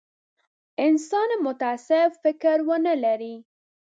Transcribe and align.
انسان 0.85 1.29
متعصب 1.47 2.11
فکر 2.23 2.57
ونه 2.69 2.93
لري. 3.03 3.35